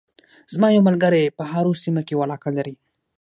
[0.53, 2.73] زما یو ملګری په هارو سیمه کې یوه علاقه لري